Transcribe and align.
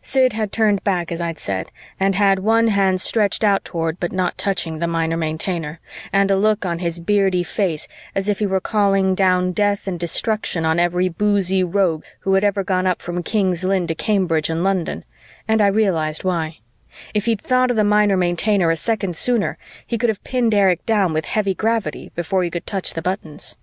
Sid 0.00 0.32
had 0.32 0.50
turned 0.50 0.82
back, 0.82 1.12
as 1.12 1.20
I'd 1.20 1.38
said, 1.38 1.70
and 2.00 2.16
had 2.16 2.40
one 2.40 2.66
hand 2.66 3.00
stretched 3.00 3.44
out 3.44 3.64
toward 3.64 4.00
but 4.00 4.10
not 4.10 4.36
touching 4.36 4.80
the 4.80 4.88
Minor 4.88 5.16
Maintainer, 5.16 5.78
and 6.12 6.28
a 6.28 6.36
look 6.36 6.66
on 6.66 6.80
his 6.80 6.98
beardy 6.98 7.44
face 7.44 7.86
as 8.12 8.28
if 8.28 8.40
he 8.40 8.46
were 8.48 8.58
calling 8.60 9.14
down 9.14 9.52
death 9.52 9.86
and 9.86 9.96
destruction 10.00 10.64
on 10.64 10.80
every 10.80 11.08
boozy 11.08 11.62
rogue 11.62 12.02
who 12.22 12.34
had 12.34 12.42
ever 12.42 12.64
gone 12.64 12.84
up 12.84 13.00
from 13.00 13.22
King's 13.22 13.62
Lynn 13.62 13.86
to 13.86 13.94
Cambridge 13.94 14.50
and 14.50 14.64
London, 14.64 15.04
and 15.46 15.60
I 15.60 15.68
realized 15.68 16.24
why: 16.24 16.58
if 17.14 17.26
he'd 17.26 17.40
thought 17.40 17.70
of 17.70 17.76
the 17.76 17.84
Minor 17.84 18.16
Maintainer 18.16 18.72
a 18.72 18.76
second 18.76 19.14
sooner, 19.16 19.56
he 19.86 19.96
could 19.98 20.08
have 20.08 20.24
pinned 20.24 20.52
Erich 20.52 20.84
down 20.84 21.12
with 21.12 21.26
heavy 21.26 21.54
gravity 21.54 22.10
before 22.16 22.42
he 22.42 22.50
could 22.50 22.66
touch 22.66 22.94
the 22.94 23.02
buttons. 23.02 23.54